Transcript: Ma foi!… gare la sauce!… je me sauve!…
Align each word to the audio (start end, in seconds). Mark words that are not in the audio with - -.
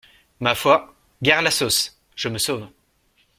Ma 0.43 0.53
foi!… 0.55 0.77
gare 1.21 1.43
la 1.43 1.51
sauce!… 1.51 1.95
je 2.15 2.27
me 2.27 2.39
sauve!… 2.39 2.67